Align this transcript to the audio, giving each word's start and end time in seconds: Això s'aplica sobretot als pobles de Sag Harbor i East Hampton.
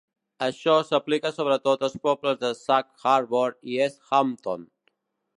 Això 0.43 0.75
s'aplica 0.85 1.31
sobretot 1.35 1.83
als 1.87 1.97
pobles 2.07 2.39
de 2.43 2.51
Sag 2.61 2.89
Harbor 3.11 3.53
i 3.75 3.77
East 3.85 4.01
Hampton. 4.15 4.65